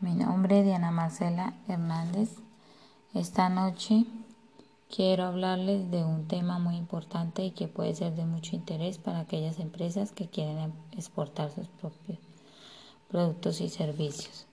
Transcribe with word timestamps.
Mi 0.00 0.14
nombre 0.14 0.60
es 0.60 0.64
Diana 0.64 0.92
Marcela 0.92 1.54
Hernández. 1.66 2.30
Esta 3.14 3.48
noche 3.48 4.04
quiero 4.88 5.24
hablarles 5.24 5.90
de 5.90 6.04
un 6.04 6.28
tema 6.28 6.60
muy 6.60 6.76
importante 6.76 7.44
y 7.44 7.50
que 7.50 7.66
puede 7.66 7.96
ser 7.96 8.14
de 8.14 8.24
mucho 8.24 8.54
interés 8.54 8.98
para 8.98 9.18
aquellas 9.18 9.58
empresas 9.58 10.12
que 10.12 10.28
quieren 10.28 10.72
exportar 10.92 11.50
sus 11.50 11.66
propios 11.66 12.18
productos 13.10 13.60
y 13.60 13.68
servicios. 13.68 14.46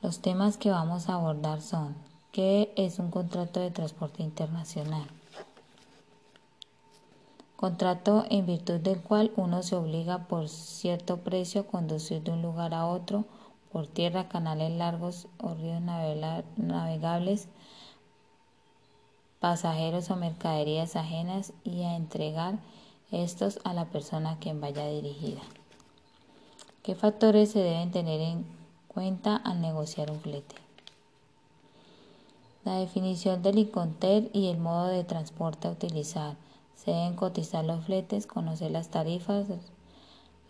Los 0.00 0.20
temas 0.20 0.56
que 0.56 0.70
vamos 0.70 1.10
a 1.10 1.14
abordar 1.16 1.60
son 1.60 1.94
¿qué 2.32 2.72
es 2.76 2.98
un 2.98 3.10
contrato 3.10 3.60
de 3.60 3.70
transporte 3.70 4.22
internacional? 4.22 5.06
Contrato 7.62 8.24
en 8.28 8.44
virtud 8.44 8.80
del 8.80 9.00
cual 9.00 9.30
uno 9.36 9.62
se 9.62 9.76
obliga 9.76 10.26
por 10.26 10.48
cierto 10.48 11.18
precio 11.18 11.60
a 11.60 11.66
conducir 11.68 12.20
de 12.20 12.32
un 12.32 12.42
lugar 12.42 12.74
a 12.74 12.86
otro 12.86 13.24
por 13.70 13.86
tierra, 13.86 14.28
canales 14.28 14.72
largos 14.72 15.28
o 15.38 15.54
ríos 15.54 15.80
navegables, 15.80 17.46
pasajeros 19.38 20.10
o 20.10 20.16
mercaderías 20.16 20.96
ajenas 20.96 21.52
y 21.62 21.84
a 21.84 21.94
entregar 21.94 22.58
estos 23.12 23.60
a 23.62 23.74
la 23.74 23.84
persona 23.84 24.32
a 24.32 24.38
quien 24.40 24.60
vaya 24.60 24.88
dirigida. 24.88 25.42
¿Qué 26.82 26.96
factores 26.96 27.52
se 27.52 27.60
deben 27.60 27.92
tener 27.92 28.20
en 28.22 28.44
cuenta 28.88 29.36
al 29.36 29.60
negociar 29.60 30.10
un 30.10 30.18
flete? 30.18 30.56
La 32.64 32.78
definición 32.78 33.40
del 33.40 33.58
Inconter 33.58 34.30
y 34.32 34.48
el 34.48 34.58
modo 34.58 34.88
de 34.88 35.04
transporte 35.04 35.68
a 35.68 35.70
utilizar. 35.70 36.34
Se 36.82 36.90
deben 36.90 37.14
cotizar 37.14 37.64
los 37.64 37.84
fletes, 37.84 38.26
conocer 38.26 38.72
las 38.72 38.88
tarifas, 38.88 39.46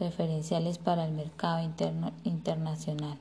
referenciales 0.01 0.79
para 0.79 1.05
el 1.05 1.13
mercado 1.13 1.63
interno, 1.63 2.13
internacional. 2.25 3.19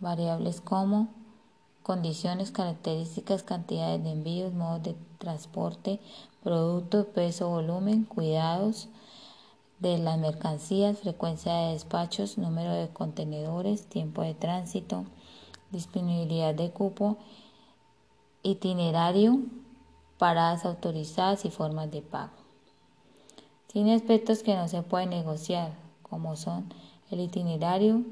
Variables 0.00 0.62
como 0.62 1.08
condiciones, 1.82 2.50
características, 2.50 3.42
cantidades 3.42 4.02
de 4.02 4.12
envíos, 4.12 4.54
modos 4.54 4.84
de 4.84 4.96
transporte, 5.18 6.00
producto, 6.42 7.08
peso, 7.08 7.50
volumen, 7.50 8.04
cuidados 8.04 8.88
de 9.80 9.98
las 9.98 10.18
mercancías, 10.18 10.98
frecuencia 10.98 11.52
de 11.52 11.72
despachos, 11.72 12.38
número 12.38 12.72
de 12.72 12.88
contenedores, 12.88 13.84
tiempo 13.86 14.22
de 14.22 14.32
tránsito, 14.32 15.04
disponibilidad 15.72 16.54
de 16.54 16.70
cupo, 16.70 17.18
itinerario, 18.42 19.40
paradas 20.18 20.64
autorizadas 20.64 21.44
y 21.44 21.50
formas 21.50 21.90
de 21.90 22.02
pago. 22.02 22.32
Tiene 23.66 23.94
aspectos 23.94 24.42
que 24.42 24.54
no 24.54 24.68
se 24.68 24.82
pueden 24.82 25.10
negociar, 25.10 25.72
como 26.02 26.36
son 26.36 26.72
el 27.10 27.20
itinerario, 27.20 28.02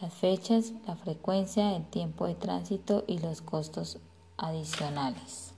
las 0.00 0.12
fechas, 0.12 0.72
la 0.86 0.96
frecuencia, 0.96 1.76
el 1.76 1.84
tiempo 1.84 2.26
de 2.26 2.34
tránsito 2.34 3.04
y 3.06 3.18
los 3.18 3.40
costos 3.40 3.98
adicionales. 4.36 5.52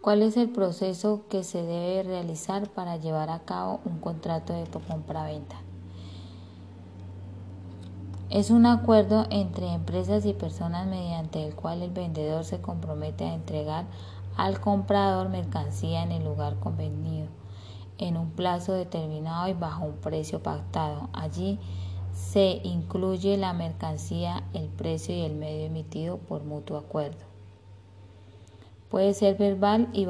¿Cuál 0.00 0.22
es 0.22 0.36
el 0.36 0.48
proceso 0.48 1.24
que 1.28 1.42
se 1.42 1.62
debe 1.62 2.04
realizar 2.04 2.70
para 2.70 2.96
llevar 2.96 3.28
a 3.28 3.40
cabo 3.40 3.80
un 3.84 3.98
contrato 3.98 4.52
de 4.52 4.64
compra-venta? 4.70 5.65
Es 8.28 8.50
un 8.50 8.66
acuerdo 8.66 9.24
entre 9.30 9.72
empresas 9.72 10.26
y 10.26 10.32
personas 10.32 10.88
mediante 10.88 11.46
el 11.46 11.54
cual 11.54 11.82
el 11.82 11.92
vendedor 11.92 12.44
se 12.44 12.60
compromete 12.60 13.24
a 13.24 13.34
entregar 13.34 13.84
al 14.36 14.60
comprador 14.60 15.28
mercancía 15.28 16.02
en 16.02 16.10
el 16.10 16.24
lugar 16.24 16.58
convenido, 16.58 17.28
en 17.98 18.16
un 18.16 18.30
plazo 18.30 18.72
determinado 18.72 19.46
y 19.46 19.52
bajo 19.52 19.84
un 19.84 19.98
precio 19.98 20.42
pactado. 20.42 21.08
Allí 21.12 21.60
se 22.14 22.60
incluye 22.64 23.36
la 23.36 23.52
mercancía, 23.52 24.42
el 24.54 24.66
precio 24.70 25.14
y 25.14 25.20
el 25.20 25.36
medio 25.36 25.66
emitido 25.66 26.18
por 26.18 26.42
mutuo 26.42 26.78
acuerdo. 26.78 27.24
Puede 28.90 29.14
ser 29.14 29.36
verbal 29.36 29.88
y, 29.92 30.08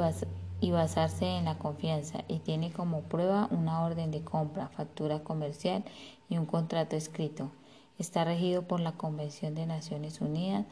y 0.63 0.71
basarse 0.71 1.37
en 1.37 1.45
la 1.45 1.59
confianza 1.59 2.25
y 2.29 2.39
tiene 2.39 2.73
como 2.73 3.03
prueba 3.03 3.47
una 3.51 3.85
orden 3.85 4.11
de 4.11 4.23
compra, 4.25 4.69
factura 4.69 5.19
comercial 5.23 5.85
y 6.31 6.39
un 6.39 6.47
contrato 6.47 6.97
escrito. 6.97 7.51
Está 7.99 8.25
regido 8.25 8.63
por 8.63 8.81
la 8.81 8.93
Convención 8.93 9.55
de 9.55 9.67
Naciones 9.67 10.21
Unidas. 10.21 10.67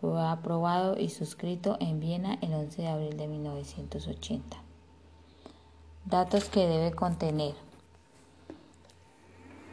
Fue 0.00 0.22
aprobado 0.22 0.98
y 0.98 1.08
suscrito 1.08 1.78
en 1.80 2.00
Viena 2.00 2.38
el 2.42 2.52
11 2.52 2.82
de 2.82 2.88
abril 2.88 3.16
de 3.16 3.28
1980. 3.28 4.56
Datos 6.04 6.48
que 6.50 6.66
debe 6.66 6.92
contener. 6.92 7.54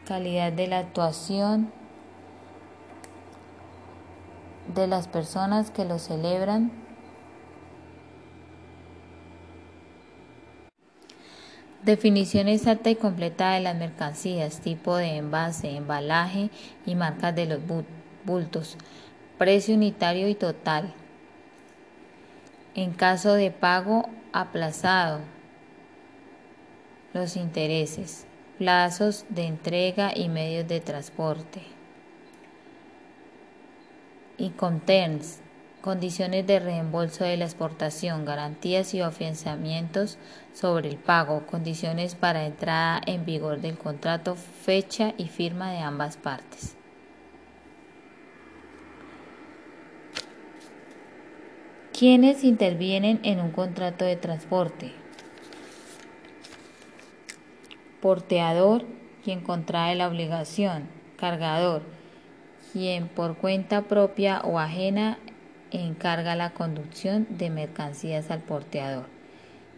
Calidad 0.06 0.54
de 0.54 0.68
la 0.68 0.80
actuación 0.80 1.72
de 4.74 4.88
las 4.88 5.08
personas 5.08 5.72
que 5.72 5.86
lo 5.86 6.00
celebran. 6.00 6.83
Definición 11.86 12.48
exacta 12.48 12.90
y 12.90 12.96
completa 12.96 13.52
de 13.52 13.60
las 13.60 13.76
mercancías, 13.76 14.62
tipo 14.62 14.96
de 14.96 15.18
envase, 15.18 15.76
embalaje 15.76 16.50
y 16.86 16.96
marcas 16.96 17.36
de 17.36 17.46
los 17.46 17.60
bultos, 18.24 18.78
precio 19.38 19.76
unitario 19.76 20.30
y 20.30 20.36
total. 20.36 20.94
En 22.74 22.94
caso 22.94 23.34
de 23.34 23.52
pago 23.52 24.08
aplazado, 24.32 25.20
los 27.14 27.36
intereses, 27.36 28.28
plazos 28.58 29.26
de 29.28 29.46
entrega 29.46 30.14
y 30.16 30.30
medios 30.30 30.66
de 30.70 30.80
transporte. 30.80 31.64
Y 34.38 34.52
conterns, 34.52 35.42
condiciones 35.84 36.48
de 36.48 36.62
reembolso 36.62 37.26
de 37.26 37.36
la 37.36 37.44
exportación, 37.44 38.24
garantías 38.24 38.94
y 38.94 39.02
afianzamientos 39.02 40.18
sobre 40.54 40.88
el 40.88 40.96
pago, 40.96 41.46
condiciones 41.46 42.16
para 42.16 42.46
entrada 42.46 43.02
en 43.06 43.26
vigor 43.26 43.60
del 43.60 43.78
contrato, 43.78 44.36
fecha 44.36 45.14
y 45.18 45.28
firma 45.28 45.74
de 45.74 45.80
ambas 45.80 46.16
partes. 46.16 46.78
¿Quiénes 51.92 52.46
intervienen 52.46 53.20
en 53.24 53.42
un 53.42 53.52
contrato 53.52 54.06
de 54.06 54.16
transporte? 54.16 54.94
Porteador, 58.02 58.86
quien 59.26 59.42
contrae 59.42 59.96
la 59.96 60.08
obligación. 60.08 60.88
Cargador, 61.18 61.82
quien 62.72 63.10
por 63.10 63.36
cuenta 63.36 63.82
propia 63.82 64.40
o 64.42 64.60
ajena 64.60 65.20
encarga 65.80 66.36
la 66.36 66.52
conducción 66.52 67.28
de 67.30 67.50
mercancías 67.50 68.32
al 68.32 68.42
porteador. 68.42 69.08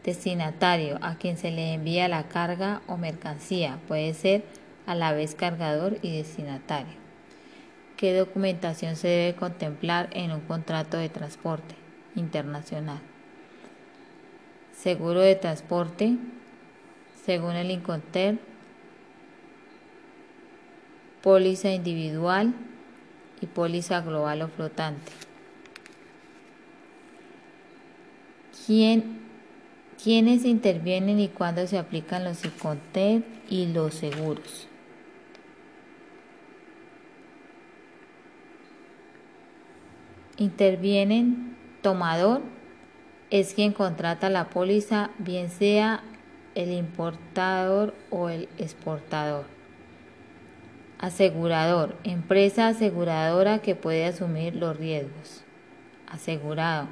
Destinatario, 0.03 0.99
a 1.01 1.15
quien 1.15 1.37
se 1.37 1.51
le 1.51 1.73
envía 1.73 2.07
la 2.07 2.27
carga 2.27 2.81
o 2.87 2.97
mercancía, 2.97 3.79
puede 3.87 4.13
ser 4.13 4.43
a 4.85 4.93
la 4.93 5.13
vez 5.13 5.33
cargador 5.33 5.97
y 6.01 6.15
destinatario. 6.15 6.93
¿Qué 7.97 8.15
documentación 8.15 8.97
se 8.97 9.07
debe 9.07 9.35
contemplar 9.35 10.09
en 10.11 10.31
un 10.31 10.41
contrato 10.41 10.97
de 10.97 11.09
transporte 11.09 11.75
internacional? 12.15 12.99
Seguro 14.75 15.21
de 15.21 15.35
transporte, 15.35 16.17
según 17.25 17.55
el 17.55 17.71
Inconter, 17.71 18.37
póliza 21.23 21.71
individual 21.71 22.53
y 23.41 23.47
póliza 23.47 24.01
global 24.01 24.43
o 24.43 24.47
flotante. 24.49 25.11
¿Quién, 28.65 29.19
¿Quiénes 30.03 30.43
intervienen 30.43 31.19
y 31.19 31.27
cuándo 31.27 31.67
se 31.67 31.77
aplican 31.77 32.23
los 32.23 32.43
Inconter 32.43 33.23
y 33.47 33.67
los 33.67 33.93
seguros? 33.93 34.67
Intervienen 40.37 41.55
tomador, 41.81 42.41
es 43.29 43.53
quien 43.53 43.71
contrata 43.71 44.29
la 44.29 44.49
póliza, 44.49 45.11
bien 45.19 45.49
sea 45.49 46.03
el 46.55 46.71
importador 46.71 47.93
o 48.09 48.29
el 48.29 48.49
exportador. 48.57 49.45
Asegurador, 50.97 51.97
empresa 52.03 52.69
aseguradora 52.69 53.59
que 53.59 53.75
puede 53.75 54.05
asumir 54.05 54.55
los 54.55 54.75
riesgos. 54.75 55.43
Asegurado, 56.07 56.87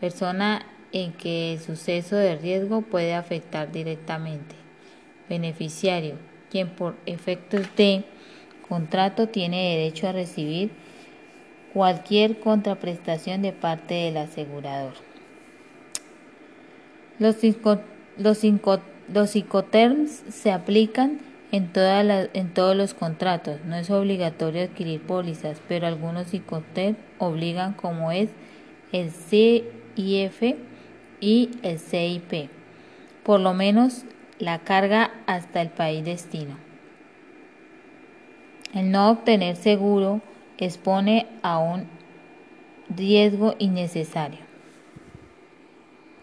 persona 0.00 0.64
en 0.92 1.12
que 1.12 1.54
el 1.54 1.60
suceso 1.60 2.16
de 2.16 2.36
riesgo 2.36 2.82
puede 2.82 3.14
afectar 3.14 3.70
directamente. 3.70 4.54
Beneficiario, 5.28 6.16
quien 6.50 6.70
por 6.70 6.96
efectos 7.06 7.66
de 7.76 8.04
contrato 8.68 9.28
tiene 9.28 9.76
derecho 9.76 10.08
a 10.08 10.12
recibir 10.12 10.70
cualquier 11.72 12.40
contraprestación 12.40 13.42
de 13.42 13.52
parte 13.52 13.94
del 13.94 14.16
asegurador. 14.16 14.94
Los, 17.18 17.36
los, 18.16 18.38
Los 19.12 19.30
psicoterms 19.30 20.10
se 20.30 20.52
aplican 20.52 21.20
en, 21.52 21.70
en 21.74 22.54
todos 22.54 22.76
los 22.76 22.94
contratos. 22.94 23.60
No 23.66 23.76
es 23.76 23.90
obligatorio 23.90 24.62
adquirir 24.64 25.02
pólizas, 25.02 25.60
pero 25.68 25.86
algunos 25.86 26.28
psicoterms 26.28 26.98
obligan 27.18 27.74
como 27.74 28.10
es 28.10 28.30
el 28.92 29.10
CIF 29.10 30.42
y 31.20 31.50
el 31.62 31.78
CIP. 31.78 32.50
Por 33.22 33.40
lo 33.40 33.54
menos 33.54 34.04
la 34.38 34.60
carga 34.60 35.10
hasta 35.26 35.60
el 35.60 35.68
país 35.68 36.04
destino. 36.04 36.56
El 38.74 38.90
no 38.90 39.10
obtener 39.10 39.56
seguro 39.56 40.20
expone 40.58 41.26
a 41.42 41.58
un 41.58 41.86
riesgo 42.88 43.54
innecesario. 43.58 44.49